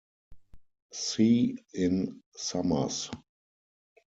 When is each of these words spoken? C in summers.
C 1.07 1.55
in 1.75 2.23
summers. 2.35 3.11